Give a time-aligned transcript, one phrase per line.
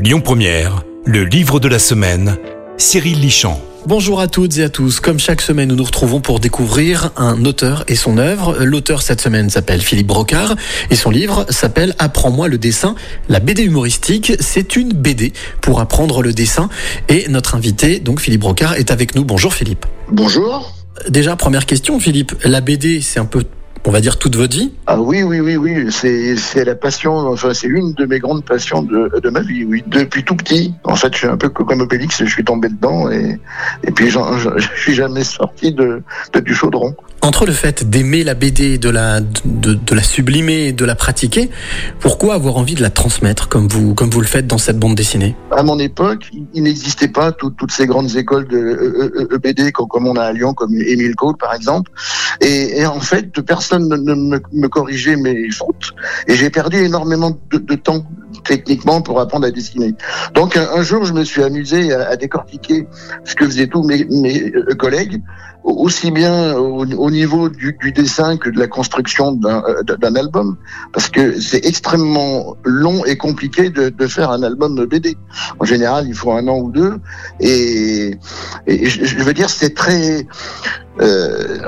[0.00, 2.36] Lyon Première, le livre de la semaine,
[2.78, 3.60] Cyril Lichamp.
[3.86, 4.98] Bonjour à toutes et à tous.
[4.98, 8.64] Comme chaque semaine, nous nous retrouvons pour découvrir un auteur et son œuvre.
[8.64, 10.56] L'auteur cette semaine s'appelle Philippe Brocard
[10.90, 12.96] et son livre s'appelle Apprends-moi le dessin.
[13.28, 16.68] La BD humoristique, c'est une BD pour apprendre le dessin.
[17.08, 19.24] Et notre invité, donc Philippe Brocard, est avec nous.
[19.24, 19.86] Bonjour Philippe.
[20.10, 20.74] Bonjour.
[21.08, 22.34] Déjà, première question, Philippe.
[22.42, 23.44] La BD, c'est un peu
[23.86, 25.92] on va dire toute votre vie Ah oui, oui, oui, oui.
[25.92, 29.84] C'est, la passion, enfin, c'est une de mes grandes passions de, de ma vie, oui.
[29.86, 30.74] Depuis tout petit.
[30.84, 33.38] En fait, je suis un peu comme Obélix, je suis tombé dedans et,
[33.82, 34.18] et puis je,
[34.56, 36.94] je suis jamais sorti de, de, du chaudron.
[37.24, 41.48] Entre le fait d'aimer la BD, de la, de, la sublimer, de la pratiquer,
[41.98, 44.94] pourquoi avoir envie de la transmettre comme vous, comme vous le faites dans cette bande
[44.94, 45.34] dessinée?
[45.50, 50.06] À mon époque, il n'existait pas tout, toutes ces grandes écoles de EBD comme, comme
[50.06, 51.90] on a à Lyon, comme Émile Cole par exemple.
[52.42, 54.14] Et, en fait, personne ne
[54.52, 55.92] me, corrigeait mes fautes
[56.28, 58.04] et j'ai perdu énormément de, temps
[58.44, 59.94] techniquement pour apprendre à dessiner.
[60.34, 62.86] Donc un, jour, je me suis amusé à, décortiquer
[63.24, 65.22] ce que faisaient tous mes, euh, collègues,
[65.64, 70.56] aussi bien au, au niveau du, dessin que de la construction d'un euh, album,
[70.92, 75.16] parce que c'est extrêmement long et compliqué de, de, faire un album BD.
[75.58, 76.98] En général, il faut un an ou deux,
[77.40, 78.18] et,
[78.66, 80.26] je veux dire, c'est très
[81.00, 81.58] euh,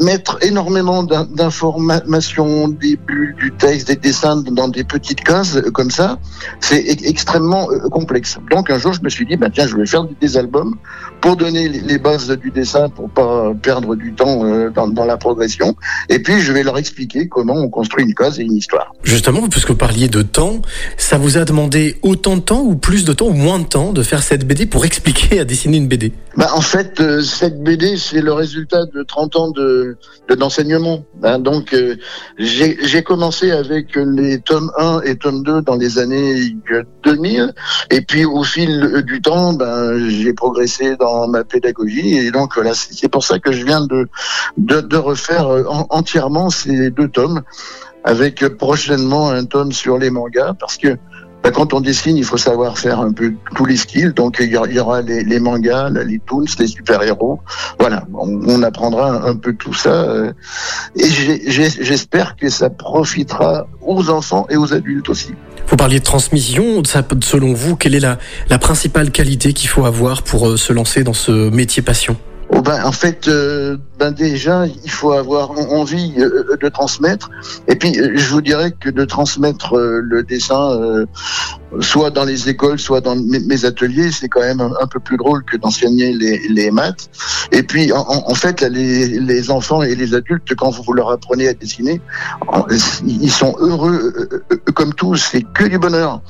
[0.00, 5.90] mettre énormément d'informations, des bulles, du texte, des dessins dans des petites cases euh, comme
[5.90, 6.18] ça,
[6.58, 8.38] c'est extrêmement euh, complexe.
[8.50, 10.74] Donc un jour, je me suis dit, bah, tiens, je vais faire des albums
[11.20, 14.42] pour donner les bases du dessin, pour pas perdre du temps
[14.74, 15.76] dans, dans, la progression,
[16.08, 18.92] et puis je vais leur expliquer comment on construit une case et une histoire.
[19.04, 20.60] Justement, puisque vous parliez de temps,
[20.96, 23.92] ça vous a demandé autant de temps ou plus de temps ou moins de temps
[23.92, 27.96] de faire cette BD pour expliquer à dessiner une BD bah, En fait, cette BD,
[27.96, 29.96] c'est le résultat de 30 ans de
[30.36, 31.04] d'enseignement.
[31.22, 31.96] Hein, donc, euh,
[32.38, 36.56] j'ai commencé avec les tomes 1 et tome 2 dans les années
[37.04, 37.52] 2000,
[37.90, 42.72] et puis au fil du temps, ben, j'ai progressé dans ma pédagogie, et donc voilà,
[42.74, 44.08] c'est pour ça que je viens de,
[44.56, 45.48] de, de refaire
[45.90, 47.42] entièrement ces deux tomes,
[48.04, 50.96] avec prochainement un tome sur les mangas, parce que
[51.42, 54.12] ben, quand on dessine, il faut savoir faire un peu tous les styles.
[54.12, 57.40] Donc il y aura les, mangas, les toons, les super-héros.
[57.78, 59.90] Voilà, on, apprendra un peu tout ça.
[59.90, 60.32] euh,
[60.96, 65.34] Et j'espère que ça profitera aux enfants et aux adultes aussi.
[65.66, 66.82] Vous parliez de transmission.
[67.22, 71.02] Selon vous, quelle est la, la principale qualité qu'il faut avoir pour euh, se lancer
[71.02, 72.16] dans ce métier passion?
[72.54, 77.30] Oh ben, en fait, euh, ben déjà, il faut avoir envie euh, de transmettre.
[77.66, 81.06] Et puis, euh, je vous dirais que de transmettre euh, le dessin, euh,
[81.80, 85.44] soit dans les écoles, soit dans mes, ateliers, c'est quand même un, peu plus drôle
[85.44, 87.08] que d'enseigner les, maths.
[87.52, 91.54] Et puis, en, fait, là, les, enfants et les adultes, quand vous leur apprenez à
[91.54, 92.02] dessiner,
[93.06, 94.12] ils sont heureux
[94.74, 95.16] comme tous.
[95.16, 96.20] C'est que du bonheur.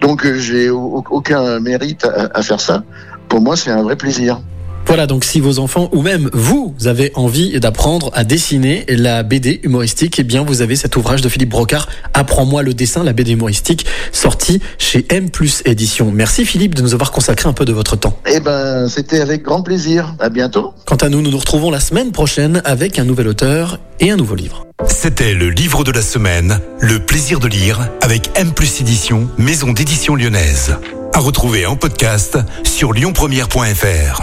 [0.00, 2.84] Donc, j'ai aucun mérite à faire ça.
[3.28, 4.40] Pour moi, c'est un vrai plaisir.
[4.86, 9.60] Voilà, donc si vos enfants ou même vous avez envie d'apprendre à dessiner la BD
[9.62, 13.32] humoristique, eh bien vous avez cet ouvrage de Philippe Brocard, Apprends-moi le dessin, la BD
[13.32, 16.10] humoristique, sorti chez M Plus Édition.
[16.12, 18.18] Merci Philippe de nous avoir consacré un peu de votre temps.
[18.26, 20.14] Eh ben, c'était avec grand plaisir.
[20.20, 20.74] À bientôt.
[20.84, 24.16] Quant à nous, nous nous retrouvons la semaine prochaine avec un nouvel auteur et un
[24.16, 24.66] nouveau livre.
[24.86, 29.72] C'était le livre de la semaine, Le plaisir de lire, avec M Plus Édition, maison
[29.72, 30.76] d'édition lyonnaise.
[31.14, 34.22] À retrouver en podcast sur lyonpremière.fr.